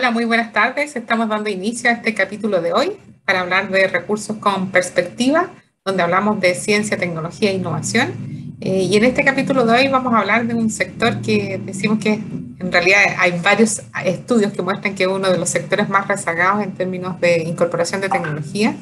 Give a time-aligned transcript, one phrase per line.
[0.00, 0.96] Hola, muy buenas tardes.
[0.96, 2.92] Estamos dando inicio a este capítulo de hoy
[3.26, 5.50] para hablar de recursos con perspectiva,
[5.84, 8.56] donde hablamos de ciencia, tecnología e innovación.
[8.62, 11.98] Eh, y en este capítulo de hoy vamos a hablar de un sector que decimos
[11.98, 16.08] que en realidad hay varios estudios que muestran que es uno de los sectores más
[16.08, 18.74] rezagados en términos de incorporación de tecnología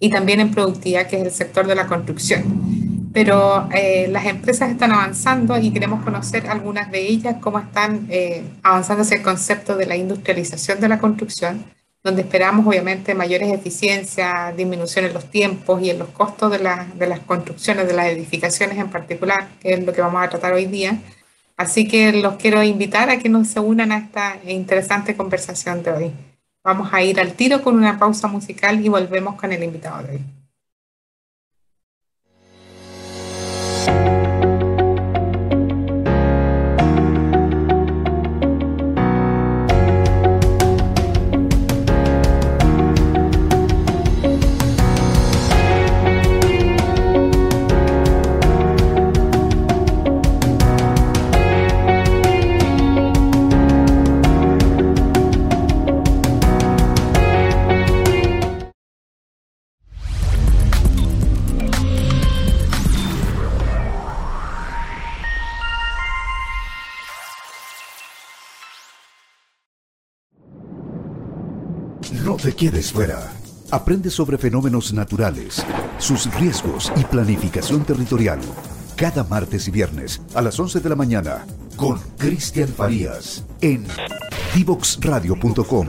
[0.00, 2.85] y también en productividad, que es el sector de la construcción
[3.16, 8.44] pero eh, las empresas están avanzando y queremos conocer algunas de ellas, cómo están eh,
[8.62, 11.64] avanzando hacia el concepto de la industrialización de la construcción,
[12.04, 17.06] donde esperamos obviamente mayores eficiencias, disminución en los tiempos y en los costos de, de
[17.06, 20.66] las construcciones, de las edificaciones en particular, que es lo que vamos a tratar hoy
[20.66, 20.98] día.
[21.56, 25.90] Así que los quiero invitar a que nos se unan a esta interesante conversación de
[25.90, 26.12] hoy.
[26.62, 30.16] Vamos a ir al tiro con una pausa musical y volvemos con el invitado de
[30.16, 30.35] hoy.
[72.46, 73.32] Te quedes fuera.
[73.72, 75.66] Aprende sobre fenómenos naturales,
[75.98, 78.38] sus riesgos y planificación territorial.
[78.94, 83.84] Cada martes y viernes a las 11 de la mañana con Cristian Farías en
[84.54, 85.88] divoxradio.com.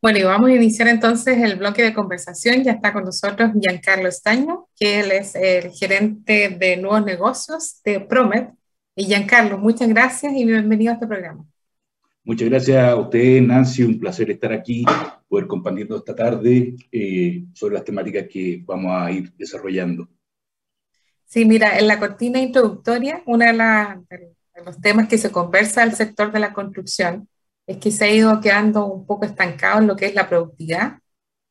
[0.00, 2.62] Bueno, y vamos a iniciar entonces el bloque de conversación.
[2.62, 7.98] Ya está con nosotros Giancarlo Estaño, que él es el gerente de nuevos negocios de
[7.98, 8.50] Promet.
[8.94, 11.44] Y Giancarlo, muchas gracias y bienvenido a este programa.
[12.28, 13.84] Muchas gracias a usted, Nancy.
[13.84, 14.84] Un placer estar aquí,
[15.30, 20.06] poder compartir esta tarde eh, sobre las temáticas que vamos a ir desarrollando.
[21.24, 23.54] Sí, mira, en la cortina introductoria, uno de,
[24.62, 27.26] los temas que se conversa al sector de la construcción
[27.66, 30.98] es que se ha ido quedando un poco estancado en lo que es la productividad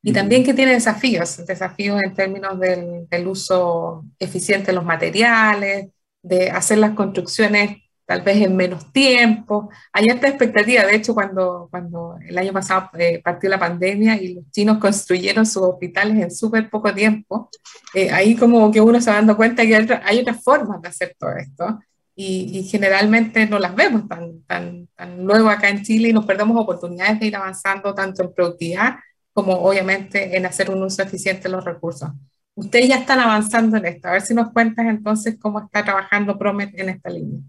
[0.03, 5.89] y también que tiene desafíos, desafíos en términos del, del uso eficiente de los materiales,
[6.21, 7.77] de hacer las construcciones
[8.07, 9.69] tal vez en menos tiempo.
[9.91, 14.35] Hay esta expectativa, de hecho, cuando, cuando el año pasado eh, partió la pandemia y
[14.35, 17.49] los chinos construyeron sus hospitales en súper poco tiempo,
[17.93, 21.15] eh, ahí como que uno se va dando cuenta que hay, otras formas de hacer
[21.19, 21.79] todo esto.
[22.19, 26.59] Y, generalmente no las vemos tan, tan, tan luego acá en Chile y nos perdemos
[26.59, 28.95] oportunidades de ir avanzando tanto en productividad
[29.33, 32.09] como obviamente en hacer un uso eficiente de los recursos.
[32.55, 34.07] Ustedes ya están avanzando en esto.
[34.07, 37.41] A ver si nos cuentas entonces cómo está trabajando Promet en esta línea.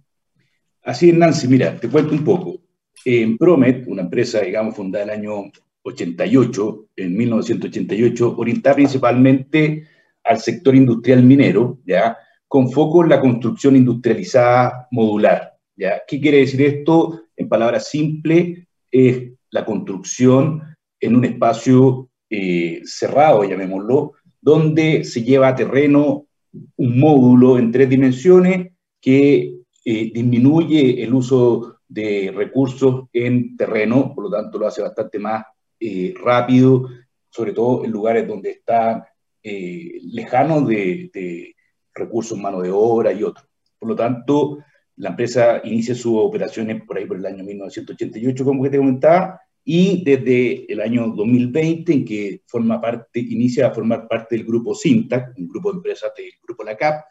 [0.88, 2.62] Así es, Nancy, mira, te cuento un poco.
[3.04, 9.86] En Promet, una empresa, digamos, fundada en el año 88, en 1988, orientada principalmente
[10.24, 12.16] al sector industrial minero, ¿ya?
[12.46, 16.00] Con foco en la construcción industrializada modular, ¿ya?
[16.08, 17.20] ¿Qué quiere decir esto?
[17.36, 20.62] En palabras simples, es la construcción
[20.98, 26.28] en un espacio eh, cerrado, llamémoslo, donde se lleva a terreno
[26.76, 28.68] un módulo en tres dimensiones
[29.02, 29.58] que
[29.90, 35.46] eh, disminuye el uso de recursos en terreno, por lo tanto lo hace bastante más
[35.80, 36.90] eh, rápido,
[37.30, 39.08] sobre todo en lugares donde está
[39.42, 41.56] eh, de, de,
[41.94, 43.48] recursos, mano de obra y otros.
[43.78, 44.58] Por lo tanto,
[44.96, 49.40] la empresa inicia sus operaciones por ahí por el año 1988, como que te comentaba,
[49.64, 54.74] y desde el año 2020, en que forma parte, inicia a formar parte del grupo
[54.74, 57.04] SINTAC, un grupo de empresas del grupo LACAP,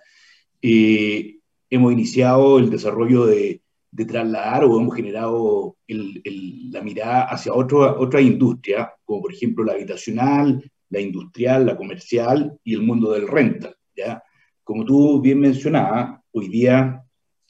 [0.61, 1.37] eh,
[1.69, 3.61] hemos iniciado el desarrollo de,
[3.91, 9.73] de trasladar o hemos generado la mirada hacia otro, otra industria, como por ejemplo la
[9.73, 13.75] habitacional, la industrial, la comercial y el mundo del rental.
[13.95, 14.23] ¿ya?
[14.63, 17.03] Como tú bien mencionabas, hoy día,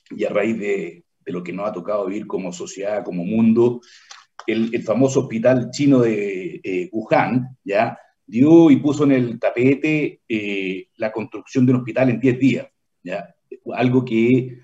[0.10, 3.81] y a raíz de, de lo que nos ha tocado vivir como sociedad, como mundo,
[4.46, 7.98] el, el famoso hospital chino de eh, Wuhan, ¿ya?
[8.25, 12.68] dio y puso en el tapete eh, la construcción de un hospital en 10 días.
[13.04, 13.36] ¿ya?
[13.74, 14.60] Algo que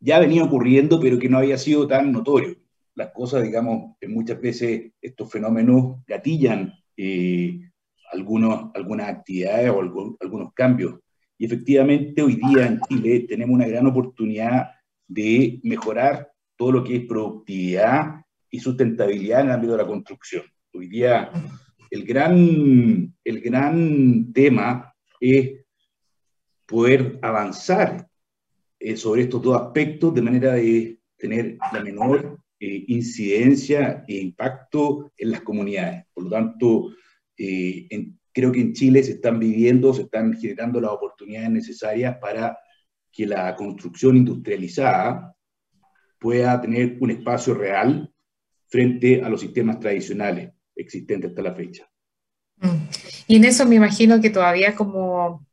[0.00, 2.56] ya venía ocurriendo, pero que no había sido tan notorio.
[2.94, 7.60] Las cosas, digamos, muchas veces estos fenómenos gatillan eh,
[8.12, 9.80] algunos, algunas actividades o
[10.20, 11.00] algunos cambios.
[11.36, 14.70] Y efectivamente hoy día en Chile tenemos una gran oportunidad
[15.06, 20.42] de mejorar todo lo que es productividad y sustentabilidad en el ámbito de la construcción.
[20.74, 21.30] Hoy día
[21.90, 25.64] el gran, el gran tema es
[26.66, 28.07] poder avanzar
[28.80, 35.12] eh, sobre estos dos aspectos de manera de tener la menor eh, incidencia e impacto
[35.16, 36.04] en las comunidades.
[36.14, 36.90] Por lo tanto,
[37.36, 37.88] eh,
[38.32, 42.56] creo que en Chile se están viviendo, se están generando las oportunidades necesarias para
[43.10, 45.34] que la construcción industrializada
[46.20, 48.12] pueda tener un espacio real
[48.66, 51.88] frente a los sistemas tradicionales existentes hasta la fecha.
[52.58, 52.88] Mm.
[53.26, 55.47] Y en eso me imagino que todavía como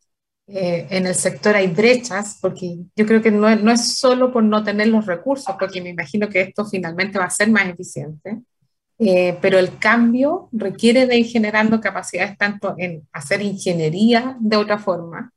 [0.48, 4.44] eh, en el sector hay brechas, porque yo creo que no, no, es solo por
[4.44, 8.42] no tener los recursos, porque me imagino que esto finalmente va a ser más eficiente,
[9.00, 14.78] eh, pero el cambio requiere de ir generando capacidades tanto en hacer ingeniería de otra
[14.78, 15.32] forma,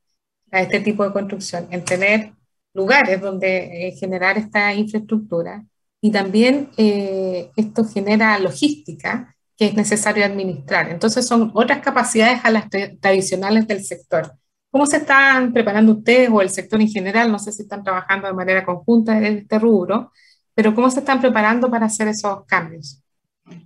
[0.50, 2.32] a este tipo de construcción, en tener
[2.74, 5.64] lugares donde eh, generar esta infraestructura
[6.00, 10.90] y también esto genera logística que es necesario administrar.
[10.90, 12.66] Entonces son otras capacidades a las
[13.00, 14.32] tradicionales del sector.
[14.78, 17.32] ¿Cómo se están preparando ustedes o el sector en general?
[17.32, 20.12] No sé si están trabajando de manera conjunta en este rubro,
[20.54, 23.02] pero ¿cómo se están preparando para hacer esos cambios?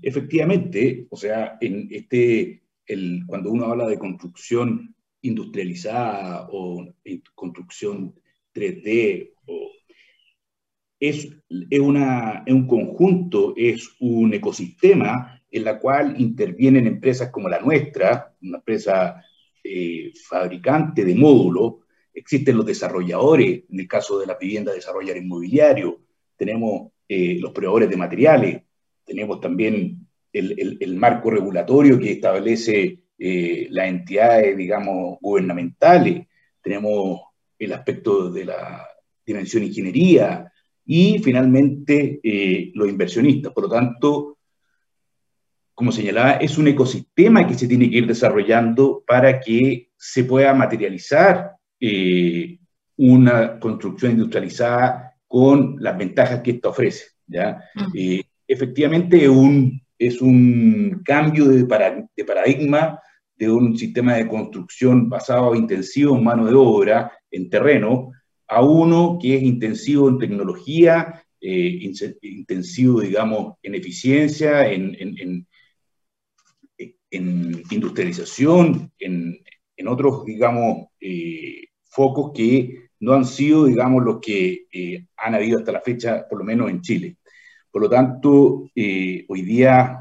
[0.00, 6.82] Efectivamente, o sea, en este, el, cuando uno habla de construcción industrializada o
[7.34, 8.14] construcción
[8.54, 9.70] 3D, o,
[10.98, 11.28] es,
[11.68, 17.60] es, una, es un conjunto, es un ecosistema en la cual intervienen empresas como la
[17.60, 19.22] nuestra, una empresa
[19.64, 21.74] eh, fabricante de módulos,
[22.12, 26.00] existen los desarrolladores, en el caso de la vivienda desarrollar inmobiliario,
[26.36, 28.62] tenemos eh, los proveedores de materiales,
[29.04, 36.26] tenemos también el, marco regulatorio que establece eh, las entidades, digamos, gubernamentales,
[36.60, 37.20] tenemos
[37.58, 38.86] el aspecto de la
[39.24, 40.50] dimensión ingeniería
[40.84, 42.20] y finalmente
[42.74, 43.52] los inversionistas.
[43.52, 44.38] Por lo tanto,
[45.74, 50.52] como señalaba, es un ecosistema que se tiene que ir desarrollando para que se pueda
[50.54, 52.58] materializar eh,
[52.96, 57.06] una construcción industrializada con las ventajas que esto ofrece.
[57.26, 57.58] ¿ya?
[57.94, 61.64] Eh, efectivamente, un, es un cambio de,
[62.16, 63.00] de paradigma
[63.36, 68.12] de un sistema de construcción basado intensivo en mano de obra, en terreno,
[68.46, 71.90] a uno que es intensivo en tecnología, eh,
[72.22, 75.46] intensivo, digamos, en eficiencia, en, en, en
[77.12, 79.38] industrialización, en,
[79.76, 85.58] en otros, digamos, eh, focos que no han sido, digamos, los que eh, han habido
[85.58, 87.16] hasta la fecha, por lo menos en Chile.
[87.70, 89.98] Por lo tanto, eh, hoy día,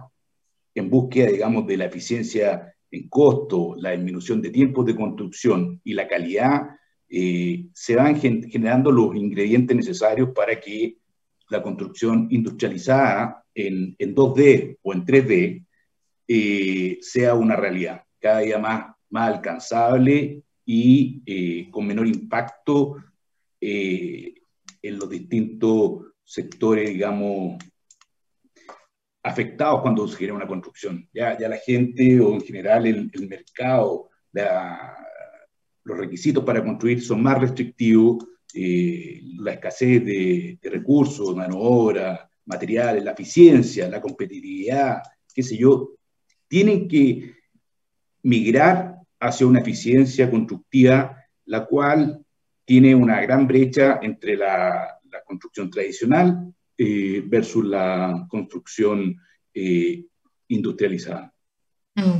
[0.75, 5.93] en búsqueda, digamos, de la eficiencia en costo, la disminución de tiempos de construcción y
[5.93, 6.67] la calidad,
[7.09, 10.95] se van generando los ingredientes necesarios para que
[11.49, 15.65] la construcción industrializada en, en 2D o en 3D
[16.27, 22.97] eh, sea una realidad, cada día más, más alcanzable y eh, con menor impacto
[23.59, 24.35] eh,
[24.81, 27.57] en los distintos sectores, digamos,
[29.23, 31.07] afectados cuando se genera una construcción.
[31.13, 34.09] Ya, ya la gente o en general el, mercado,
[35.83, 43.03] los requisitos para construir son más restrictivos, la escasez de, de recursos, mano obra, materiales,
[43.03, 45.01] la eficiencia, la competitividad,
[45.33, 45.91] qué sé yo,
[46.51, 47.33] tienen que
[48.23, 51.15] migrar hacia una eficiencia constructiva,
[51.45, 52.25] la cual
[52.65, 59.15] tiene una gran brecha entre la, construcción tradicional eh, versus la construcción
[59.53, 60.03] eh,
[60.49, 61.33] industrializada.
[61.95, 62.19] Mm.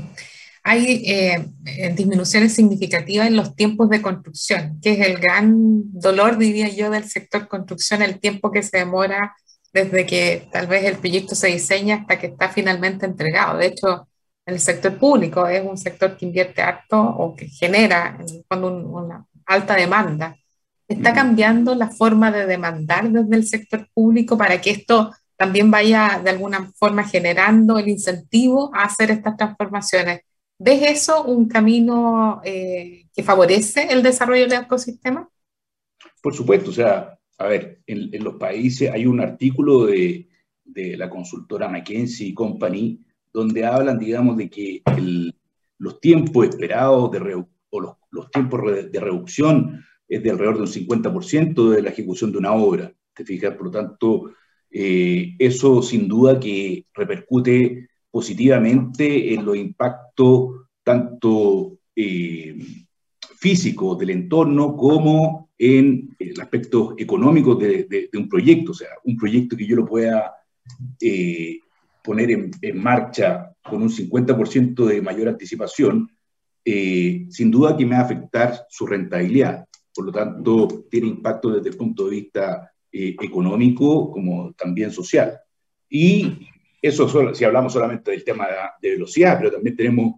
[0.63, 6.69] Hay eh, disminuciones significativas en los tiempos de construcción, que es el gran dolor, diría
[6.69, 9.35] yo, del sector construcción, el tiempo que se demora
[9.73, 13.57] desde que tal vez el proyecto se diseña hasta que está finalmente entregado.
[13.57, 14.07] De hecho,
[14.45, 18.17] el sector público es un sector que invierte harto o que genera
[18.47, 20.35] cuando una alta demanda.
[20.87, 26.19] ¿Está cambiando la forma de demandar desde el sector público para que esto también vaya
[26.23, 30.21] de alguna forma generando el incentivo a hacer estas transformaciones?
[30.59, 35.29] ¿Ves eso un camino eh, que favorece el desarrollo del ecosistema?
[36.21, 40.27] Por supuesto, o sea, a ver, en, los países hay un artículo de,
[40.63, 42.99] de la consultora McKinsey Company
[43.33, 44.81] donde hablan, digamos, de que
[45.77, 48.61] los tiempos esperados de o los, tiempos
[48.91, 52.93] de reducción es de alrededor de un 50% de la ejecución de una obra.
[53.13, 53.55] ¿Te fijas?
[53.55, 54.33] Por lo tanto,
[54.69, 62.57] eh, eso sin duda que repercute positivamente en los impactos tanto eh,
[63.37, 68.71] físicos del entorno como en el aspecto económico de, un proyecto.
[68.71, 70.33] O sea, un proyecto que yo lo pueda
[70.99, 71.59] eh,
[72.03, 76.09] poner en, marcha con un 50% de mayor anticipación,
[76.63, 79.65] eh, sin duda que me va a afectar su rentabilidad.
[79.93, 85.39] Por lo tanto, tiene impacto desde el punto de vista eh, económico como también social.
[85.89, 86.47] Y
[86.81, 88.47] eso solo, si hablamos solamente del tema
[88.81, 90.15] de, velocidad, pero también tenemos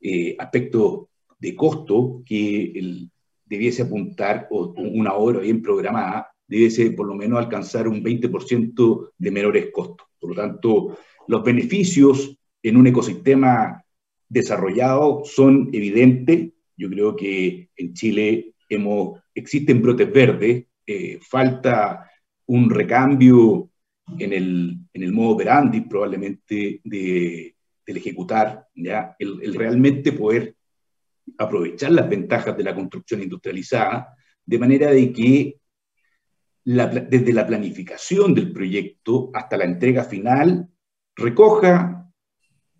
[0.00, 1.06] eh, aspectos
[1.38, 3.10] de costo que el,
[3.44, 9.30] debiese apuntar, o una obra bien programada, debiese por lo menos alcanzar un 20% de
[9.30, 10.06] menores costos.
[10.18, 13.84] Por lo tanto, los beneficios en un ecosistema
[14.28, 16.52] desarrollado son evidentes.
[16.76, 22.10] Yo creo que en Chile hemos, existen brotes verdes, eh, falta
[22.46, 23.70] un recambio
[24.18, 29.16] en el, modo operandi probablemente de, del ejecutar, ¿ya?
[29.18, 30.54] El, realmente poder
[31.38, 34.14] aprovechar las ventajas de la construcción industrializada,
[34.44, 35.60] de manera de que
[36.64, 40.68] desde la planificación del proyecto hasta la entrega final
[41.16, 42.08] recoja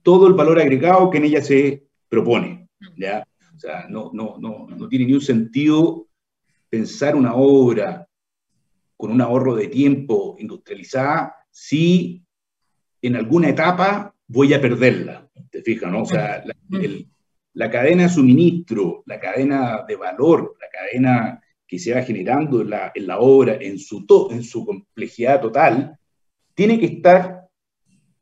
[0.02, 2.68] todo el valor agregado que en ella se propone.
[2.96, 3.26] ¿ya?
[3.54, 6.06] O sea, no, no, no, no tiene ni un sentido
[6.68, 8.06] pensar una obra
[8.96, 12.22] con un ahorro de tiempo industrializada si
[13.02, 15.28] en alguna etapa voy a perderla.
[15.50, 16.02] ¿Te fijas, no?
[16.02, 16.44] O sea,
[17.54, 22.70] la, cadena de suministro, la cadena de valor, la cadena que se va generando en
[22.70, 25.98] la, en la obra en su, en su complejidad total,
[26.54, 27.45] tiene que estar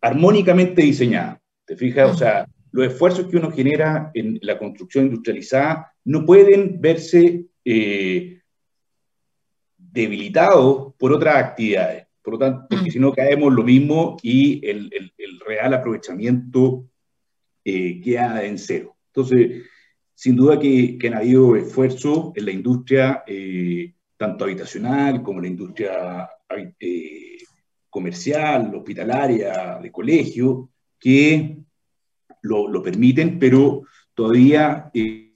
[0.04, 1.40] armónicamente diseñada.
[1.64, 2.10] ¿Te fijas?
[2.10, 8.40] O sea, los esfuerzos que uno genera en la construcción industrializada no pueden verse eh,
[9.78, 12.06] debilitados por otras actividades.
[12.20, 14.90] Por lo tanto, porque si no caemos lo mismo y el,
[15.46, 16.86] real aprovechamiento
[17.64, 18.96] eh, queda en cero.
[19.06, 19.62] Entonces,
[20.14, 25.44] sin duda que, que han habido esfuerzos en la industria, eh, tanto habitacional como en
[25.44, 26.28] la industria
[27.94, 31.58] comercial, hospitalaria, de colegio, que
[32.42, 33.82] lo, permiten, pero
[34.14, 34.90] todavía...
[34.92, 35.32] Eh,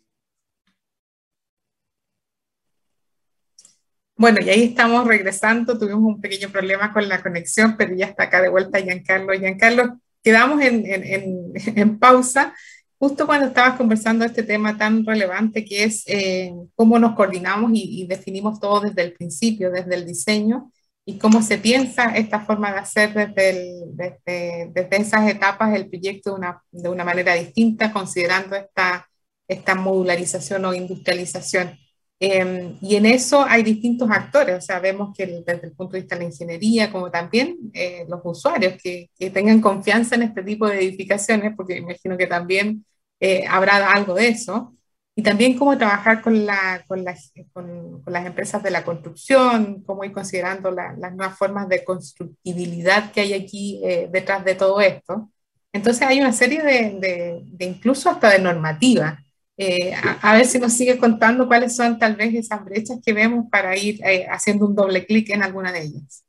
[4.16, 8.24] bueno, y ahí estamos regresando, tuvimos un pequeño problema con la conexión, pero ya está
[8.24, 9.34] acá de vuelta Giancarlo.
[9.34, 12.56] Giancarlo, quedamos en, en, en, pausa
[12.98, 18.02] justo cuando estabas conversando este tema tan relevante que es eh, cómo nos coordinamos y,
[18.02, 20.72] y, definimos todo desde el principio, desde el diseño,
[21.08, 26.32] y cómo se piensa esta forma de hacer desde, desde, desde, esas etapas el proyecto
[26.32, 29.08] de una, de una manera distinta, considerando esta,
[29.48, 31.78] esta modularización o industrialización.
[32.20, 36.00] Em, y en eso hay distintos actores, o sea, vemos que desde el punto de
[36.00, 40.42] vista de la ingeniería, como también eh, los usuarios que, que, tengan confianza en este
[40.42, 42.84] tipo de edificaciones, porque imagino que también
[43.18, 44.74] eh, habrá algo de eso,
[45.18, 50.04] y también cómo trabajar con, la, con, las, con, las empresas de la construcción, cómo
[50.04, 55.28] ir considerando las nuevas formas de constructibilidad que hay aquí eh, detrás de todo esto.
[55.72, 59.18] Entonces hay una serie de, de, incluso hasta de normativa.
[59.56, 63.46] Eh, a, ver si nos sigue contando cuáles son tal vez esas brechas que vemos
[63.50, 66.25] para ir eh, haciendo un doble clic en alguna de ellas.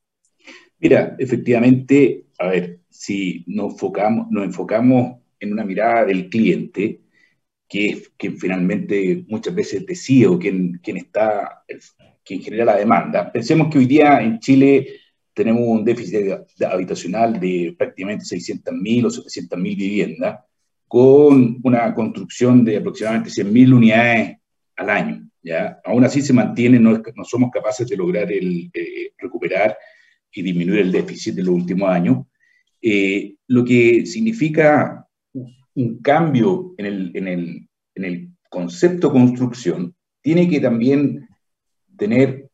[0.79, 7.01] Mira, efectivamente, a ver, si nos enfocamos, nos enfocamos en una mirada del cliente,
[7.70, 11.64] que es quien finalmente muchas veces decide o quien, quien, está,
[12.26, 13.32] quien genera la demanda.
[13.32, 14.88] Pensemos que hoy día en Chile
[15.34, 16.32] tenemos un déficit
[16.68, 20.40] habitacional de prácticamente 600.000 o 700.000 viviendas,
[20.88, 24.38] con una construcción de aproximadamente 100.000 unidades
[24.76, 25.30] al año.
[25.44, 25.80] ¿ya?
[25.86, 29.78] Aún así se mantiene, no, no somos capaces de lograr el, eh, recuperar
[30.32, 32.26] y disminuir el déficit de los últimos años,
[32.82, 35.08] eh, lo que significa
[35.76, 41.28] un cambio en el, en el, en el concepto construcción tiene que también
[41.98, 42.50] tener,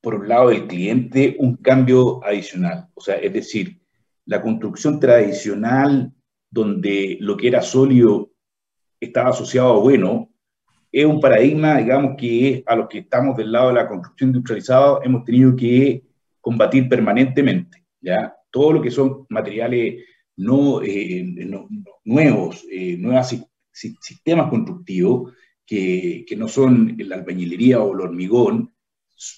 [0.00, 2.88] por un lado del cliente, un cambio adicional.
[2.94, 3.80] O sea, es decir,
[4.26, 6.12] la construcción tradicional,
[6.50, 8.30] donde lo que era sólido
[9.00, 10.30] estaba asociado a bueno,
[10.90, 15.00] es un paradigma, digamos, que a los que estamos del lado de la construcción industrializada
[15.02, 16.04] hemos tenido que
[16.40, 17.84] combatir permanentemente.
[18.00, 18.34] ¿ya?
[18.50, 20.04] Todo lo que son materiales
[20.42, 21.24] no, eh,
[22.04, 23.36] nuevos, eh, nuevas
[23.72, 25.32] sistemas constructivos
[25.64, 28.74] que, que, no son la albañilería o el hormigón,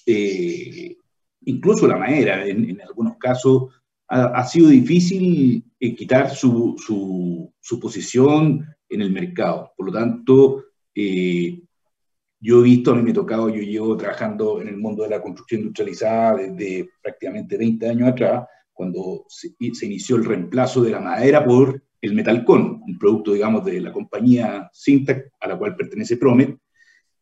[0.05, 0.97] eh,
[1.41, 3.71] incluso la madera, en, algunos casos,
[4.07, 9.73] ha, sido difícil quitar su, su, su, posición en el mercado.
[9.75, 14.67] Por lo tanto, yo he visto, a mí me ha tocado, yo llevo trabajando en
[14.67, 20.25] el mundo de la construcción industrializada desde prácticamente 20 años atrás, cuando se, inició el
[20.25, 25.47] reemplazo de la madera por el Metalcon, un producto, digamos, de la compañía Syntac, a
[25.47, 26.59] la cual pertenece Promet,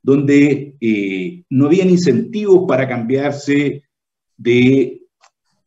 [0.01, 3.83] donde eh, no habían incentivos para cambiarse
[4.35, 4.99] de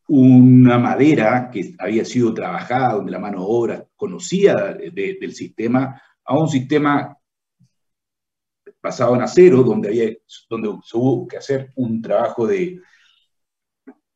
[0.09, 4.55] una madera que había sido trabajada, donde la mano de obra conocía
[4.93, 7.17] del sistema, a un sistema
[8.83, 10.11] basado en acero, donde, había,
[10.51, 12.81] donde se hubo que hacer un trabajo de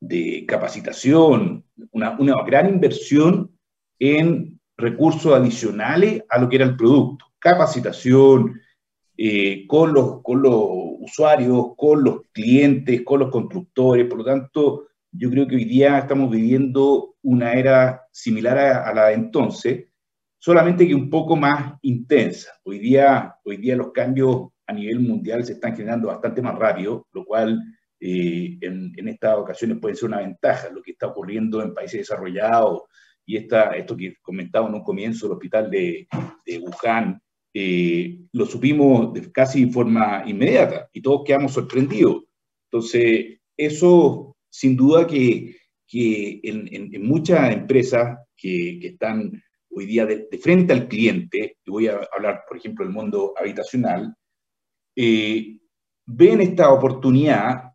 [0.01, 2.17] de capacitación, una,
[2.47, 3.51] gran inversión
[3.99, 8.59] en recursos adicionales a lo que era el producto, capacitación
[9.17, 10.55] eh, con, los, con los
[11.01, 15.99] usuarios, con los clientes, con los constructores, por lo tanto, yo creo que hoy día
[15.99, 19.85] estamos viviendo una era similar a, a la de entonces,
[20.39, 22.53] solamente que un poco más intensa.
[22.65, 27.07] Hoy día, hoy día los cambios a nivel mundial se están generando bastante más rápido,
[27.13, 27.61] lo cual
[28.01, 30.71] eh, en, en, estas ocasiones puede ser una ventaja.
[30.71, 32.83] Lo que está ocurriendo en países desarrollados
[33.27, 36.09] y esta, esto que comentaba en un comienzo, el hospital de,
[36.47, 37.21] de Wuhan,
[37.53, 42.25] eh, lo supimos de casi de forma inmediata y todos quedamos sorprendidos.
[42.71, 49.87] Entonces, eso sin duda que, que en, en, en, muchas empresas que, que están hoy
[49.87, 54.15] día de, de, frente al cliente, y voy a hablar, por ejemplo, del mundo habitacional,
[54.97, 55.59] eh,
[56.07, 57.70] ven esta oportunidad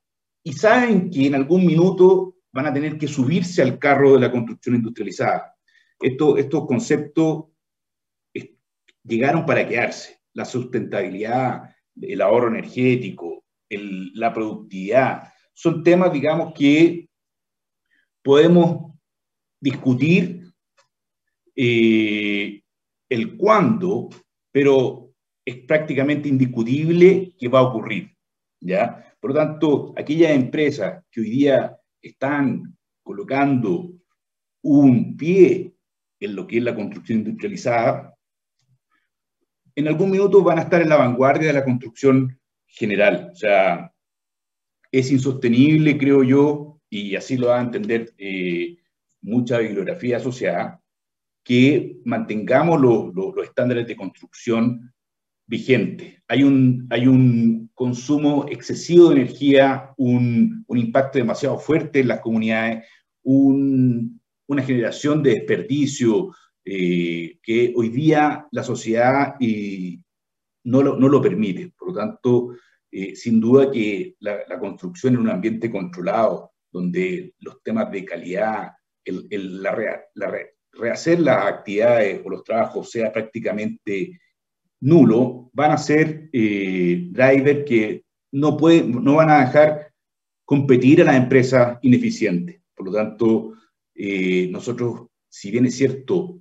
[0.48, 4.32] y saben que en algún minuto van a tener que subirse al carro de la
[4.32, 5.56] construcción industrializada.
[6.00, 7.46] Esto, estos conceptos
[9.04, 10.20] llegaron para quedarse.
[10.34, 17.10] La sustentabilidad, el ahorro energético, la productividad, son temas, digamos, que
[18.22, 18.94] podemos
[19.60, 20.54] discutir
[21.56, 22.62] eh,
[23.10, 24.10] el cuándo,
[24.52, 25.12] pero
[25.44, 28.15] es prácticamente indiscutible que va a ocurrir.
[29.20, 33.92] Por lo tanto, aquellas empresas que hoy día están colocando
[34.64, 35.74] un pie
[36.20, 38.16] en lo que es la construcción industrializada,
[39.76, 43.30] en algún minuto van a estar en la vanguardia de la construcción general.
[43.34, 43.92] O sea,
[44.92, 48.78] es insostenible, creo yo, y así lo va a entender eh,
[49.22, 50.82] mucha bibliografía asociada,
[51.44, 54.95] que mantengamos los, los, los estándares de construcción
[55.48, 56.22] vigentes.
[56.28, 62.20] Hay un, hay un consumo excesivo de energía, un, un impacto demasiado fuerte en las
[62.22, 62.86] comunidades,
[63.24, 66.32] un, una generación de desperdicio,
[66.64, 70.00] eh, que hoy día la sociedad eh,
[70.64, 71.72] no, lo, no, lo, permite.
[71.78, 72.56] Por lo tanto,
[72.92, 78.72] eh, sin duda que la, construcción en un ambiente controlado, donde los temas de calidad,
[79.04, 79.78] el, el, la,
[80.16, 84.20] la re, rehacer las actividades o los trabajos sea prácticamente
[84.82, 89.94] nulo, van a ser eh, drivers que no, puede, no van a dejar
[90.44, 92.62] competir a las empresas ineficientes.
[92.76, 93.54] Por lo tanto,
[93.94, 96.40] eh, nosotros, si bien es cierto,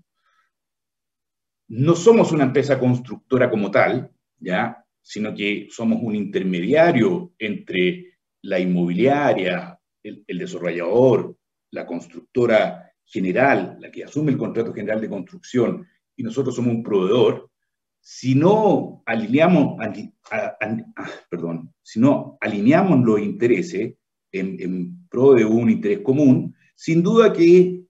[1.69, 4.85] no somos una empresa constructora como tal, ¿ya?
[5.01, 11.37] sino que somos un intermediario entre la inmobiliaria, el, el desarrollador,
[11.71, 16.83] la constructora general, la que asume el contrato general de construcción, y nosotros somos un
[16.83, 17.51] proveedor,
[18.07, 19.87] si no alineamos, a,
[20.31, 23.95] a, a, perdón, si no alineamos los intereses
[24.31, 27.81] en, en, pro de un interés común, sin duda que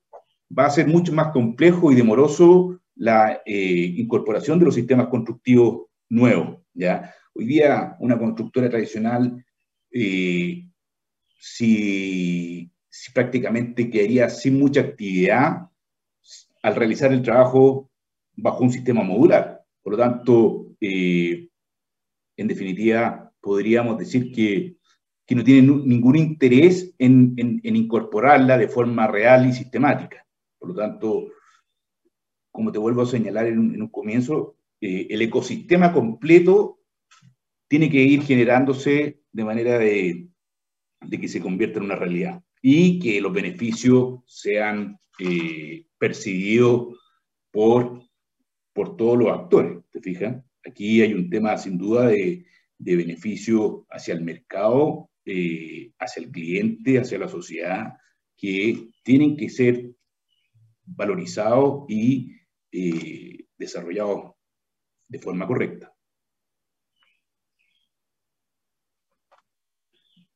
[0.56, 5.86] va a ser mucho más complejo y demoroso la eh, incorporación de los sistemas constructivos
[6.08, 6.60] nuevos.
[6.74, 7.12] ¿ya?
[7.34, 9.44] Hoy día una constructora tradicional,
[9.90, 10.64] eh,
[11.40, 15.68] si, si prácticamente quedaría sin mucha actividad
[16.62, 17.90] al realizar el trabajo
[18.36, 19.53] bajo un sistema modular.
[19.84, 21.50] Por lo tanto, eh,
[22.38, 24.78] en definitiva, podríamos decir que,
[25.26, 30.26] que no tienen ningún interés en, en, incorporarla de forma real y sistemática.
[30.58, 31.26] Por lo tanto,
[32.50, 36.80] como te vuelvo a señalar en un, en un comienzo, eh, el ecosistema completo
[37.68, 40.28] tiene que ir generándose de manera de,
[41.02, 46.98] de, que se convierta en una realidad y que los beneficios sean eh, percibidos
[47.50, 48.03] por
[48.74, 50.44] por todos los actores, ¿te fijas?
[50.66, 52.44] Aquí hay un tema sin duda de,
[52.76, 57.94] de beneficio hacia el mercado, eh, hacia el cliente, hacia la sociedad,
[58.36, 59.94] que tienen que ser
[60.84, 62.36] valorizados y
[62.72, 64.32] eh, desarrollados
[65.08, 65.94] de forma correcta.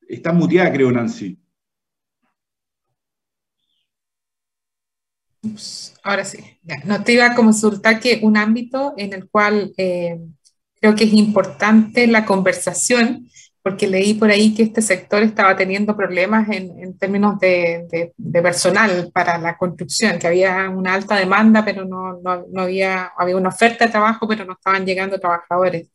[0.09, 1.39] Está muteada, creo, Nancy.
[6.03, 6.39] Ahora sí,
[6.85, 10.19] no te iba a consultar que un ámbito en el cual eh,
[10.81, 13.29] creo que es importante la conversación,
[13.63, 18.13] porque leí por ahí que este sector estaba teniendo problemas en, en términos de, de,
[18.17, 23.13] de, personal para la construcción, que había una alta demanda, pero no, no, no había,
[23.19, 25.89] había una oferta de trabajo, pero no estaban llegando trabajadores.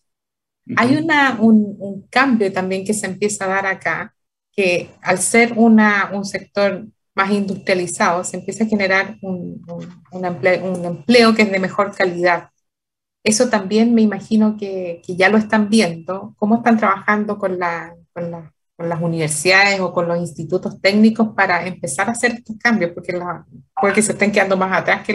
[0.68, 0.76] Uh -huh.
[0.78, 4.14] Hay una, un, un, cambio también que se empieza a dar acá,
[4.52, 10.26] que al ser una, un sector más industrializado, se empieza a generar un, un, un,
[10.26, 12.50] empleo, un, empleo, que es de mejor calidad.
[13.24, 16.34] Eso también me imagino que, que, ya lo están viendo.
[16.38, 21.66] ¿Cómo están trabajando con, la, con, la, las universidades o con los institutos técnicos para
[21.66, 23.46] empezar a hacer estos cambios, porque, la,
[23.80, 25.14] porque se estén quedando más atrás que,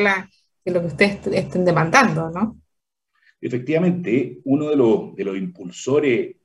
[0.64, 2.56] que lo que ustedes estén demandando, ¿no?
[3.40, 6.36] Efectivamente, uno de los, de los impulsores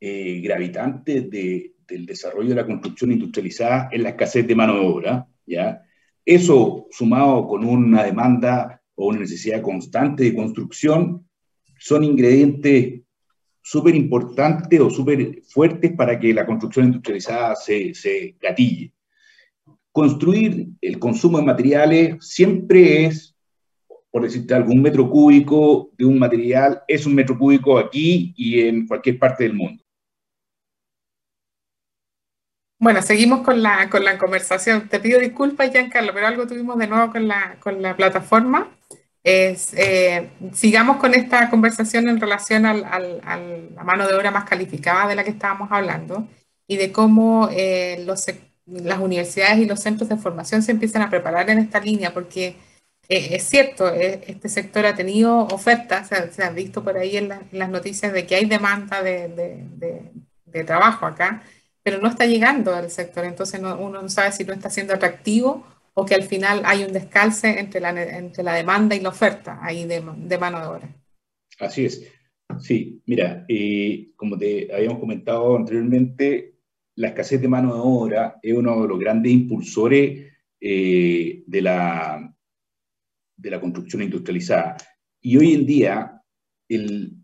[0.00, 4.80] eh, gravitantes de, del desarrollo de la construcción industrializada es la escasez de mano de
[4.80, 5.82] obra, ¿ya?
[6.24, 11.26] Eso, sumado con una demanda o una necesidad constante de construcción,
[11.78, 13.00] son ingredientes
[13.62, 18.92] súper importantes o súper fuertes para que la construcción industrializada se, se gatille.
[19.92, 23.34] Construir el consumo de materiales siempre es,
[24.10, 28.86] por decirte algún metro cúbico de un material es un metro cúbico aquí y en
[28.86, 29.82] cualquier parte del mundo.
[32.80, 34.88] Bueno, seguimos con la, con la conversación.
[34.88, 38.68] Te pido disculpas, Giancarlo, pero algo tuvimos de nuevo con la, con la plataforma.
[39.24, 45.08] Es, eh, sigamos con esta conversación en relación a la mano de obra más calificada
[45.08, 46.28] de la que estábamos hablando
[46.68, 48.26] y de cómo eh, los,
[48.66, 52.56] las universidades y los centros de formación se empiezan a preparar en esta línea, porque
[53.08, 57.70] eh, es cierto, este sector ha tenido ofertas, se, ha visto por ahí en, las
[57.70, 60.12] noticias de que hay demanda de, de,
[60.46, 61.42] de trabajo acá
[61.88, 65.64] pero no está llegando al sector, entonces uno no sabe si no está siendo atractivo
[65.94, 69.58] o que al final hay un descalce entre la, entre la demanda y la oferta
[69.62, 70.94] ahí de, mano de obra.
[71.58, 72.06] Así es.
[72.60, 76.56] Sí, mira, eh, como te habíamos comentado anteriormente,
[76.96, 82.36] la escasez de mano de obra es uno de los grandes impulsores eh, de, la,
[83.34, 84.76] de la construcción industrializada.
[85.22, 86.22] Y hoy en día,
[86.68, 87.14] el,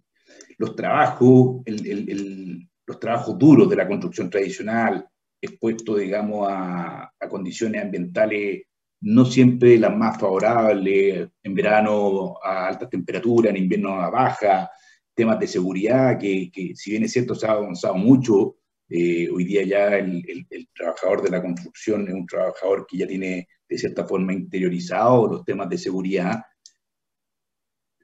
[0.56, 5.06] los trabajos, el, los trabajos duros de la construcción tradicional,
[5.40, 8.62] expuesto, digamos, a, condiciones ambientales
[9.00, 14.70] no siempre las más favorables, en verano a altas temperaturas, en invierno a baja,
[15.14, 18.56] temas de seguridad, que, si bien es cierto se ha avanzado mucho,
[18.88, 23.48] eh, hoy día ya el, trabajador de la construcción es un trabajador que ya tiene
[23.68, 26.42] de cierta forma interiorizado los temas de seguridad.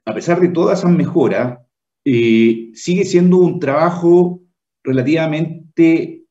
[0.05, 1.59] A pesar de todas esas mejoras,
[2.03, 4.41] eh, sigue siendo un trabajo
[4.83, 6.23] relativamente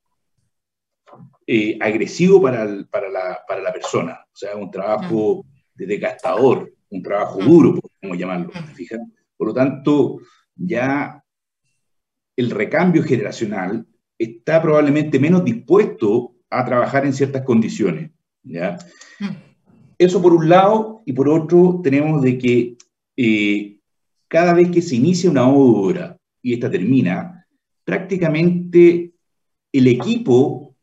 [1.46, 4.20] eh, agresivo para, la, persona.
[4.24, 8.50] O sea, un trabajo de desgastador, un trabajo duro, podemos llamarlo.
[9.36, 10.18] Por lo tanto,
[10.54, 11.22] ya
[12.36, 13.86] el recambio generacional
[14.18, 18.10] está probablemente menos dispuesto a trabajar en ciertas condiciones.
[18.42, 18.78] ¿ya?
[19.98, 22.76] Eso por un lado, y por otro tenemos de que
[23.16, 23.78] eh,
[24.28, 27.39] cada vez que se inicia una obra y esta termina,
[27.90, 29.14] prácticamente
[29.72, 30.76] el equipo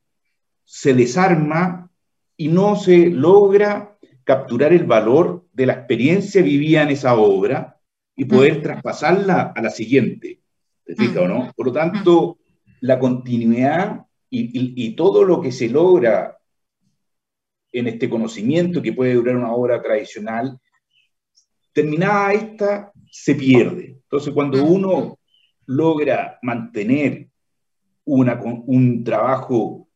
[0.66, 1.90] se desarma
[2.36, 7.80] y no se logra capturar el valor de la experiencia vivida en esa obra
[8.14, 10.42] y poder traspasarla a la siguiente.
[10.84, 11.54] ¿Te fijas o no?
[11.56, 12.40] Por lo tanto,
[12.82, 16.38] la continuidad y, todo lo que se logra
[17.72, 20.60] en este conocimiento que puede durar una obra tradicional,
[21.72, 23.98] terminada esta, se pierde.
[24.04, 25.17] Entonces, cuando uno
[25.68, 27.30] logra mantener
[28.06, 29.88] un trabajo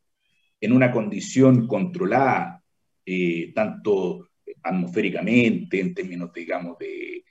[0.59, 2.63] en una condición controlada,
[3.05, 4.29] eh, tanto
[4.61, 7.23] atmosféricamente, en términos, digamos, de,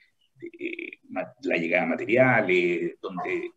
[1.43, 3.51] la llegada de materiales, donde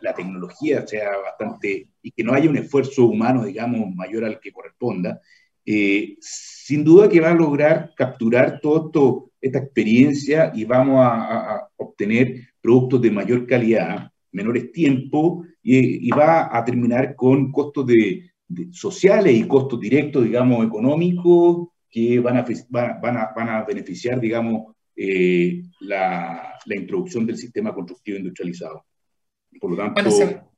[0.00, 4.52] la tecnología sea bastante, y que no haya un esfuerzo humano, digamos, mayor al que
[4.52, 5.20] corresponda,
[5.64, 12.48] eh, sin duda que va a lograr capturar toda esta experiencia y vamos a obtener
[12.60, 18.30] productos de mayor calidad menores tiempos y, va a terminar con costos de,
[18.72, 22.44] sociales y costos directos, digamos, económicos que van a,
[23.00, 28.84] van a, van a beneficiar, digamos, eh, la, la, introducción del sistema constructivo industrializado.
[29.60, 30.02] Por lo tanto...
[30.02, 30.50] Bueno,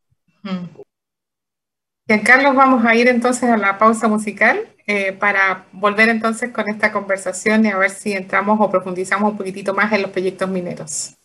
[0.42, 2.24] mm.
[2.24, 6.92] Carlos, vamos a ir entonces a la pausa musical eh, para volver entonces con esta
[6.92, 11.16] conversación y a ver si entramos o profundizamos un poquitito más en los proyectos mineros.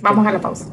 [0.00, 0.72] Vamos a la pausa.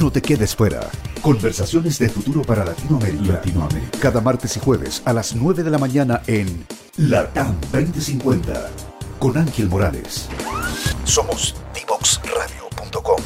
[0.00, 0.80] No te quedes fuera.
[1.20, 3.34] Conversaciones de futuro para Latinoamérica.
[3.34, 3.98] Latinoamérica.
[4.00, 6.64] Cada martes y jueves a las 9 de la mañana en
[6.96, 8.70] Latam 2050
[9.18, 10.30] con Ángel Morales.
[11.04, 13.20] Somos divoxradio.com.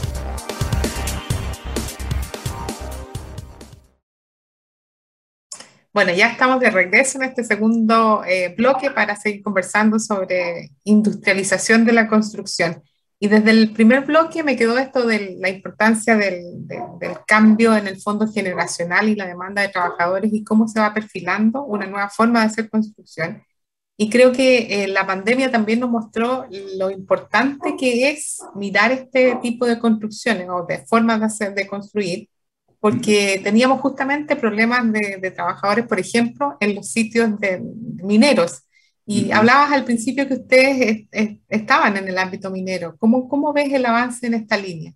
[5.93, 11.85] Bueno, ya estamos de regreso en este segundo eh, bloque para seguir conversando sobre industrialización
[11.85, 12.83] de la construcción.
[13.19, 17.87] Y desde el primer bloque me quedó esto de la importancia del, del, cambio en
[17.87, 22.11] el fondo generacional y la demanda de trabajadores y cómo se va perfilando una nueva
[22.11, 23.43] forma de hacer construcción.
[23.97, 26.47] Y creo que eh, la pandemia también nos mostró
[26.77, 31.67] lo importante que es mirar este tipo de construcciones o de formas de, hacer, de
[31.67, 32.29] construir
[32.85, 37.63] porque teníamos justamente problemas de, trabajadores, por ejemplo, en los sitios de,
[38.03, 38.64] mineros.
[39.07, 41.07] Y hablabas al principio que ustedes
[41.49, 42.97] estaban en el ámbito minero.
[42.99, 44.95] ¿Cómo, ¿Cómo ves el avance en esta línea?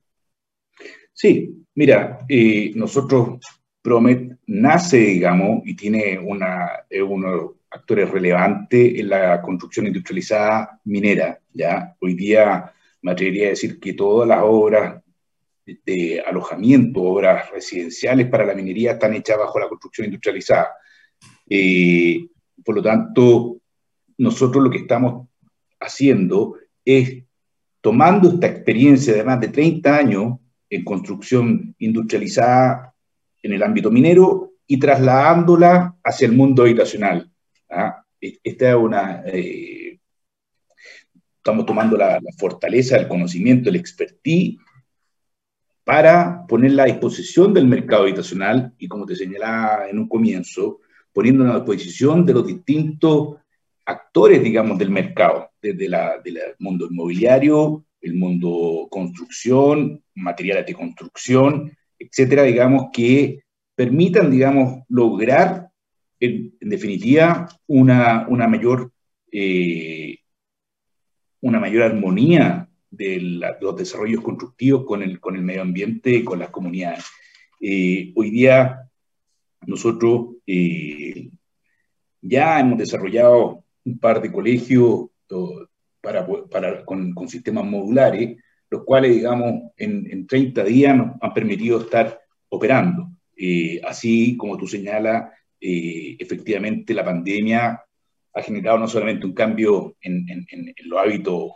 [1.12, 3.40] Sí, mira, eh, nosotros,
[3.82, 11.38] Promet nace, digamos, y tiene una, unos actores relevantes en la construcción industrializada minera.
[11.52, 11.94] ¿ya?
[12.00, 15.02] Hoy día me atrevería a decir que todas las obras
[15.84, 20.70] de alojamiento, obras residenciales para la minería están hechas bajo la construcción industrializada.
[21.48, 22.26] Eh,
[22.64, 23.60] por lo tanto,
[24.18, 25.28] nosotros lo que estamos
[25.80, 27.24] haciendo es
[27.80, 32.94] tomando esta experiencia de más de 30 años en construcción industrializada
[33.42, 37.30] en el ámbito minero y trasladándola hacia el mundo habitacional.
[37.70, 38.02] ¿ah?
[38.20, 39.22] Esta es una...
[39.26, 39.98] Eh,
[41.36, 44.58] estamos tomando la, la, fortaleza, el conocimiento, el expertise
[45.84, 50.80] para ponerla a disposición del mercado habitacional y, como te señalaba en un comienzo,
[51.14, 53.36] poniéndola a disposición de los distintos
[53.88, 62.42] actores, digamos, del mercado, desde el mundo inmobiliario, el mundo construcción, materiales de construcción, etcétera,
[62.42, 63.40] digamos, que
[63.74, 65.70] permitan, digamos, lograr,
[66.20, 68.92] en, definitiva, una, una mayor,
[69.32, 70.18] eh,
[71.40, 73.20] una mayor armonía de
[73.60, 77.06] los desarrollos constructivos con el, con el medio ambiente y con las comunidades.
[77.58, 78.82] Eh, hoy día
[79.66, 81.30] nosotros eh,
[82.20, 85.06] ya hemos desarrollado un par de colegios
[86.00, 88.36] para, para, con, sistemas modulares,
[88.70, 93.10] los cuales, digamos, en, en 30 días nos han permitido estar operando.
[93.36, 97.82] Eh, así como tú señalas, efectivamente la pandemia
[98.32, 101.52] ha generado no solamente un cambio en, en, en los hábitos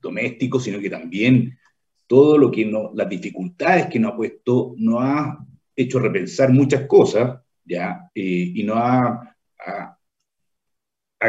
[0.00, 1.58] domésticos, sino que también
[2.06, 5.38] todo lo que no, las dificultades que nos ha puesto, nos ha
[5.74, 8.10] hecho repensar muchas cosas, ¿ya?
[8.14, 9.93] Eh, y nos ha,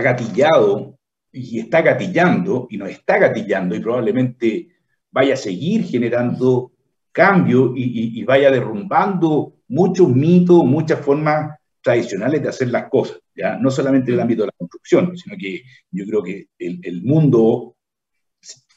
[0.01, 0.97] gatillado
[1.31, 4.69] y está gatillando y nos está gatillando y probablemente
[5.11, 6.71] vaya a seguir generando
[7.11, 13.57] cambio y, vaya derrumbando muchos mitos, muchas formas tradicionales de hacer las cosas, ¿ya?
[13.57, 17.75] no solamente en el ámbito de la construcción, sino que yo creo que el, mundo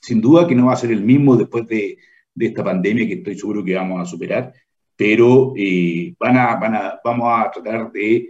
[0.00, 1.98] sin duda que no va a ser el mismo después de,
[2.38, 4.52] esta pandemia que estoy seguro que vamos a superar,
[4.94, 8.28] pero eh, van a, vamos a tratar de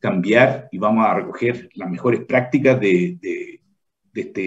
[0.00, 3.60] cambiar y vamos a recoger las mejores prácticas de, de,
[4.14, 4.42] este,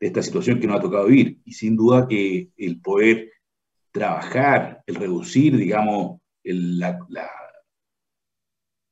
[0.00, 1.40] de esta situación que nos ha tocado vivir.
[1.44, 3.30] Y sin duda que el poder
[3.92, 6.20] trabajar, el reducir, digamos,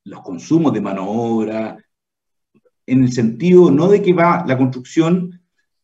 [0.05, 1.77] los consumos de mano obra,
[2.87, 5.41] en el sentido no de que va la construcción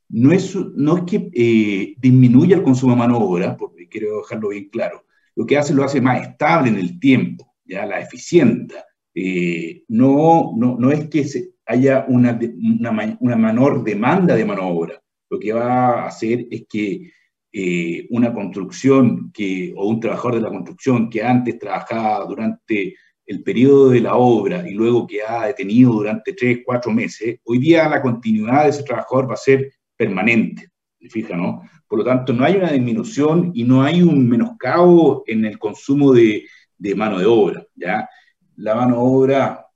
[0.09, 4.51] no es, no es que eh, disminuya el consumo de mano obra, porque quiero dejarlo
[4.51, 8.85] bien claro, lo que hace lo hace más estable en el tiempo, ya la eficienta.
[9.19, 12.39] Eh, no, no, no, es que se haya una,
[12.79, 17.13] una, una, menor demanda de mano de obra, lo que va a hacer es que
[17.51, 23.43] eh, una construcción que, o un trabajador de la construcción que antes trabajaba durante el
[23.43, 27.89] periodo de la obra y luego que ha detenido durante tres, cuatro meses, hoy día
[27.89, 30.69] la continuidad de ese trabajador va a ser permanente,
[31.09, 31.63] fija, no?
[31.89, 36.13] Por lo tanto, no hay una disminución y no hay un menoscabo en el consumo
[36.13, 36.45] de,
[36.77, 38.07] de mano de obra, ¿ya?
[38.57, 39.67] La mano obra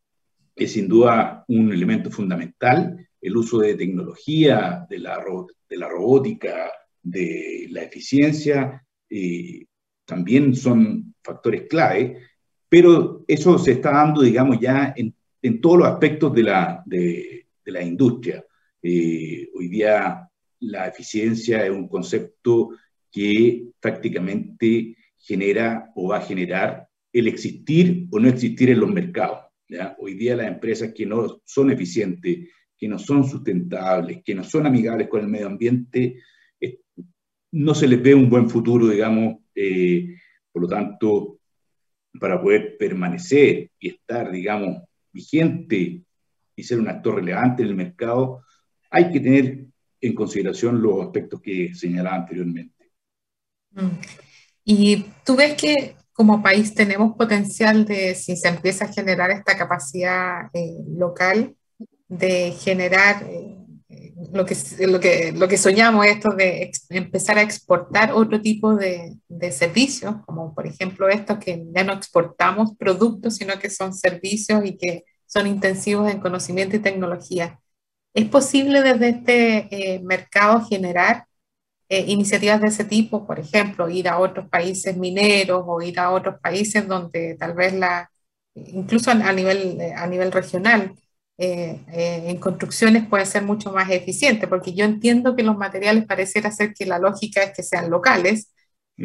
[0.55, 5.19] es sin duda un elemento fundamental, el uso de tecnología, de la,
[5.89, 6.71] robótica,
[7.03, 9.67] de la eficiencia, eh,
[10.05, 12.19] también son factores clave,
[12.69, 15.15] pero eso se está dando, digamos, ya en,
[15.61, 18.45] todos los aspectos de la, de, de la industria.
[18.83, 20.29] Eh, hoy día
[20.61, 22.71] la eficiencia es un concepto
[23.11, 29.41] que prácticamente genera o va a generar el existir o no existir en los mercados.
[29.99, 34.67] Hoy día las empresas que no son eficientes, que no son sustentables, que no son
[34.67, 36.21] amigables con el medio ambiente,
[36.61, 36.81] eh,
[37.53, 40.17] no se les ve un buen futuro, digamos, eh,
[40.51, 41.41] por lo tanto,
[42.19, 46.03] para poder permanecer y estar, digamos, vigente
[46.57, 48.45] y ser un actor relevante en el mercado,
[48.91, 49.67] hay que tener
[50.01, 52.91] en consideración los aspectos que señalaba anteriormente.
[53.73, 53.89] Mm.
[54.65, 59.57] Y tú ves que como país tenemos potencial de, si se empieza a generar esta
[59.57, 61.57] capacidad eh, local,
[62.09, 63.57] de generar eh,
[64.31, 64.55] lo, que,
[64.87, 70.17] lo, que, lo que soñamos, esto de empezar a exportar otro tipo de, de, servicios,
[70.27, 75.07] como por ejemplo estos que ya no exportamos productos, sino que son servicios y que
[75.25, 77.59] son intensivos en conocimiento y tecnología.
[78.13, 81.25] ¿Es posible desde este eh, mercado generar
[81.91, 83.27] eh, iniciativas de ese tipo?
[83.27, 87.75] Por ejemplo, ir a otros países mineros o ir a otros países donde tal vez
[87.75, 88.11] la,
[88.55, 90.95] incluso a nivel, a nivel regional,
[91.39, 91.81] eh,
[92.29, 96.75] en construcciones puede ser mucho más eficiente, porque yo entiendo que los materiales pareciera ser
[96.75, 98.53] que la lógica es que sean locales,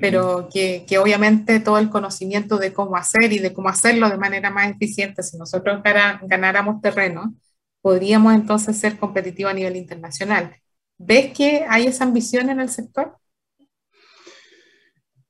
[0.01, 4.17] pero que, que, obviamente todo el conocimiento de cómo hacer y de cómo hacerlo de
[4.17, 5.81] manera más eficiente, si nosotros
[6.23, 7.33] ganáramos terreno,
[7.81, 10.55] podríamos entonces ser competitivos a nivel internacional.
[10.97, 13.17] ¿Ves que hay esa ambición en el sector?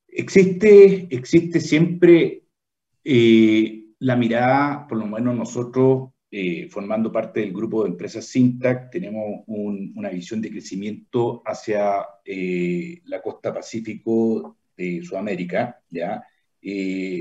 [0.08, 2.43] Existe, existe siempre
[3.04, 8.91] eh, la mirada, por lo menos nosotros, eh, formando parte del grupo de empresas Sintac,
[8.91, 15.82] tenemos una visión de crecimiento hacia eh, la costa pacífico de Sudamérica.
[15.89, 16.23] ¿ya?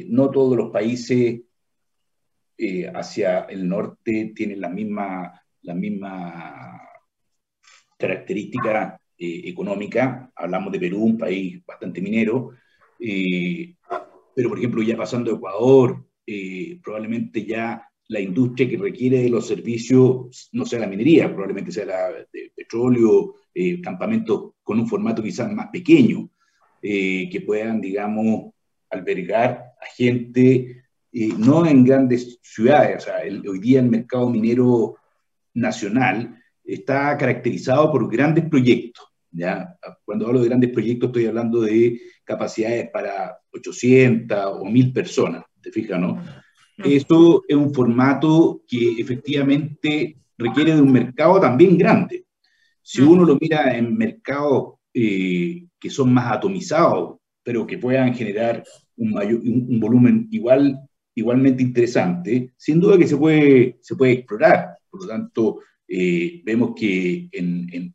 [0.09, 1.43] no todos los países
[2.95, 6.74] hacia el norte tienen la misma, la misma
[8.05, 10.31] característica eh, económica.
[10.37, 12.51] Hablamos de Perú, un país bastante minero,
[13.01, 13.75] eh,
[14.35, 16.05] pero por ejemplo ya pasando a Ecuador,
[16.83, 21.87] probablemente ya la industria que requiere de los servicios no sea la minería, probablemente sea
[21.87, 23.37] la de petróleo,
[23.83, 26.31] campamentos con un formato quizás más pequeño,
[26.83, 28.53] que puedan, digamos,
[28.91, 30.83] albergar a gente
[31.39, 33.05] no en grandes ciudades.
[33.05, 34.97] O sea, hoy día el mercado minero
[35.55, 39.07] nacional está caracterizado por grandes proyectos.
[39.31, 39.77] ¿ya?
[40.05, 45.71] Cuando hablo de grandes proyectos estoy hablando de capacidades para 800 o 1000 personas, ¿te
[45.71, 46.23] fijas, no?
[46.79, 52.25] Esto es un formato que efectivamente requiere de un mercado también grande.
[52.83, 58.65] Si uno lo mira en mercados eh, que son más atomizados, pero que puedan generar
[58.97, 60.81] un, mayor, un volumen igual
[61.15, 64.79] igualmente interesante, sin duda que se puede, se puede explorar.
[64.91, 65.61] Por lo tanto,
[65.97, 67.29] eh, vemos que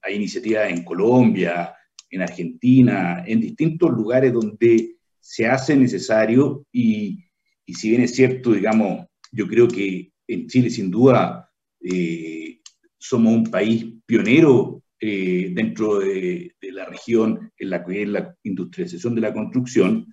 [0.02, 1.76] hay iniciativas en Colombia,
[2.10, 7.26] en Argentina, en distintos lugares donde se hace necesario y,
[7.68, 12.62] si bien es cierto, digamos, yo creo que en Chile sin duda eh,
[12.98, 19.14] somos un país pionero eh, dentro de, la región en la que es la industrialización
[19.16, 20.08] de la construcción,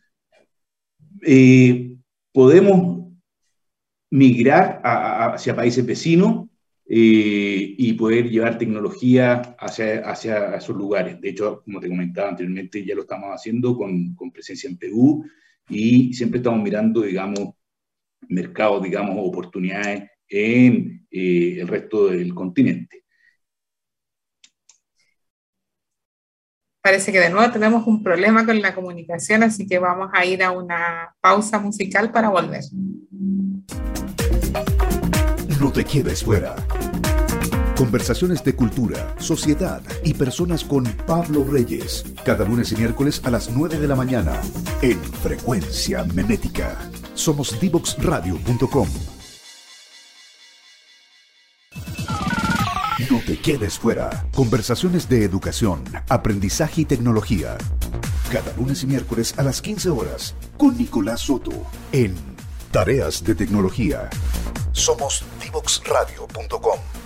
[2.33, 3.13] podemos
[4.11, 6.49] migrar hacia países vecinos
[6.89, 11.21] eh, y poder llevar tecnología hacia, hacia esos lugares.
[11.21, 15.25] De hecho, como te comentaba anteriormente, ya lo estamos haciendo con, con presencia en Perú
[15.69, 17.55] y siempre estamos mirando, digamos,
[18.29, 23.05] mercados, digamos, oportunidades en eh, el resto del continente.
[26.81, 30.41] Parece que de nuevo tenemos un problema con la comunicación, así que vamos a ir
[30.45, 32.63] a una pausa musical para volver.
[35.61, 36.55] No te quedes fuera.
[37.77, 42.07] Conversaciones de cultura, sociedad y personas con Pablo Reyes.
[42.25, 44.41] Cada lunes y miércoles a las 9 de la mañana
[44.81, 46.75] en Frecuencia Memética.
[47.13, 48.89] Somos divoxradio.com.
[53.11, 54.27] No te quedes fuera.
[54.35, 57.59] Conversaciones de educación, aprendizaje y tecnología.
[58.33, 61.53] Cada lunes y miércoles a las 15 horas con Nicolás Soto
[61.93, 62.15] en
[62.71, 64.09] Tareas de Tecnología.
[64.73, 67.06] Somos divoxradio.com.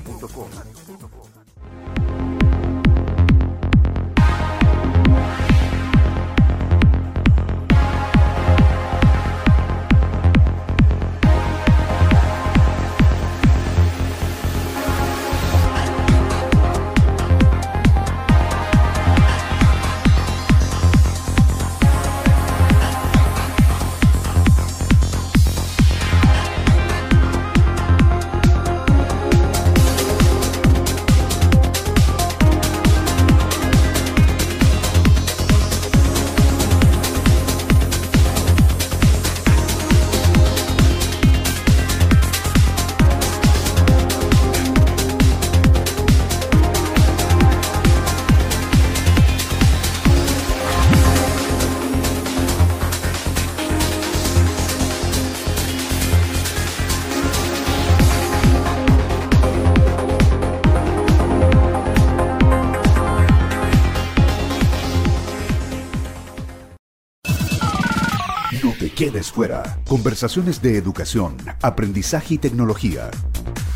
[69.31, 69.79] fuera.
[69.87, 73.09] Conversaciones de educación, aprendizaje y tecnología.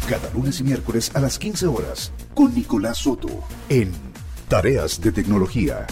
[0.09, 3.29] Cada lunes y miércoles a las 15 horas con Nicolás Soto
[3.69, 3.91] en
[4.47, 5.87] Tareas de Tecnología.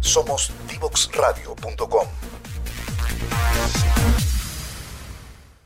[0.00, 2.06] Somos divoxradio.com.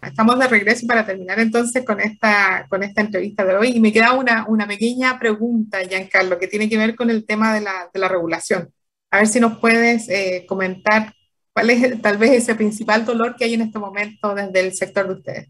[0.03, 3.93] Estamos de regreso para terminar entonces con esta, con esta entrevista de hoy y me
[3.93, 7.91] queda una, una pequeña pregunta, Giancarlo, que tiene que ver con el tema de la,
[7.93, 8.73] de la regulación.
[9.11, 11.13] A ver si nos puedes eh, comentar
[11.53, 15.07] cuál es tal vez ese principal dolor que hay en este momento desde el sector
[15.07, 15.49] de ustedes.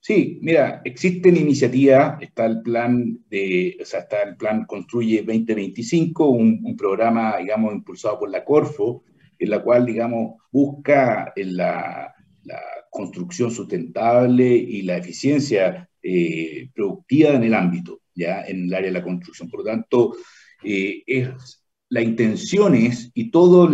[0.00, 6.26] Sí, mira, existen iniciativas, está el plan de, o sea, está el plan Construye 2025,
[6.26, 9.04] un, un programa, digamos, impulsado por la Corfo,
[9.38, 12.14] en la cual, digamos, busca la,
[12.44, 12.60] la
[12.90, 18.98] construcción sustentable y la eficiencia eh, productiva en el ámbito, ya en el área de
[18.98, 19.50] la construcción.
[19.50, 20.16] Por lo tanto,
[20.64, 23.70] eh, es, la intención es, y todos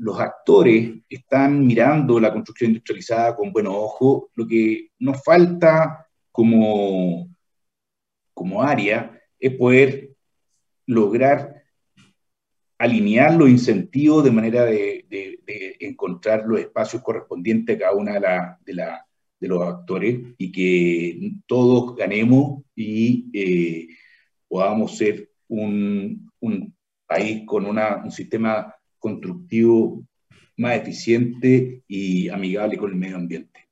[0.00, 7.28] los actores están mirando la construcción industrializada con buenos ojos, lo que nos falta como,
[8.32, 10.10] como área es poder
[10.86, 11.60] lograr
[12.78, 15.04] alinear los incentivos de manera de,
[15.80, 18.18] encontrar los espacios correspondientes a cada una
[18.64, 18.72] de,
[19.38, 23.88] de, los actores y que todos ganemos y eh,
[24.48, 26.30] podamos ser un,
[27.06, 30.06] país con un sistema constructivo
[30.56, 33.68] más eficiente y amigable con el medio ambiente.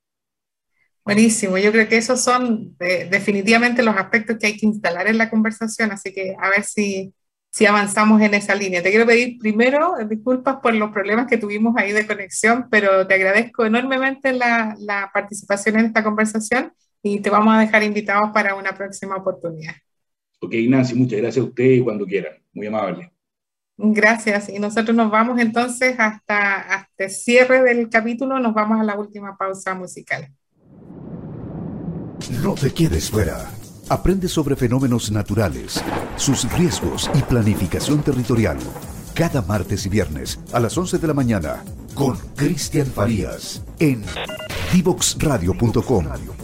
[1.05, 5.19] Buenísimo, yo creo que esos son eh, definitivamente los aspectos que hay que instalar en
[5.19, 7.15] la conversación, así que a ver si
[7.51, 8.83] si avanzamos en esa línea.
[8.83, 13.15] Te quiero pedir primero disculpas por los problemas que tuvimos ahí de conexión, pero te
[13.15, 16.73] agradezco enormemente la, la participación en esta conversación
[17.03, 19.75] y te vamos a dejar invitados para una próxima oportunidad.
[20.41, 22.35] Ok, Nancy, muchas gracias a usted y cuando quieran.
[22.53, 23.11] Muy amable.
[23.79, 24.49] Gracias.
[24.49, 28.99] Y nosotros nos vamos entonces hasta, hasta el cierre del capítulo, nos vamos a la
[28.99, 30.29] última pausa musical.
[32.43, 33.49] No te quedes fuera.
[33.89, 35.83] Aprende sobre fenómenos naturales,
[36.17, 38.59] sus riesgos y planificación territorial.
[39.15, 41.65] Cada martes y viernes a las 11 de la mañana
[41.95, 44.03] con Cristian Farías en
[44.73, 46.38] divoxradio.com.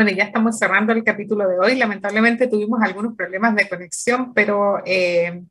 [0.00, 1.74] Bueno, ya estamos cerrando el capítulo de hoy.
[1.74, 5.42] Lamentablemente tuvimos algunos problemas de conexión, pero eh,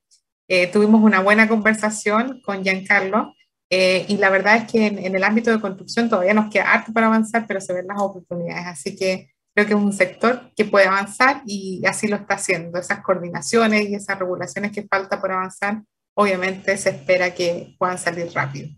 [0.47, 3.36] eh, tuvimos una buena conversación con Giancarlo.
[3.70, 6.91] Eh, y la verdad es que en, el ámbito de construcción todavía nos queda harto
[6.91, 8.66] para avanzar, pero se ven las oportunidades.
[8.66, 12.80] Así que creo que es un sector que puede avanzar y así lo está haciendo.
[12.80, 15.84] Esas coordinaciones y esas regulaciones que falta por avanzar,
[16.16, 18.70] obviamente se espera que puedan salir rápido.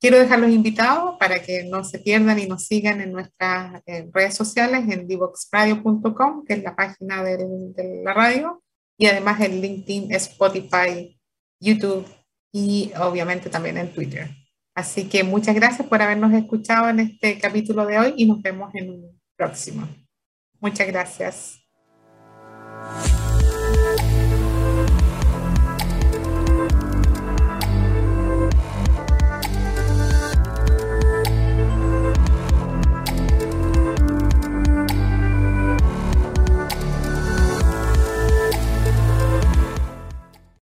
[0.00, 3.82] Quiero dejarlos invitados para que no se pierdan y nos sigan en nuestras
[4.12, 8.62] redes sociales en divoxradio.com, que es la página de la radio,
[8.96, 11.18] y además en LinkedIn, Spotify,
[11.60, 12.06] YouTube
[12.52, 14.30] y obviamente también en Twitter.
[14.72, 18.72] Así que muchas gracias por habernos escuchado en este capítulo de hoy y nos vemos
[18.74, 19.88] en un próximo.
[20.60, 21.58] Muchas gracias.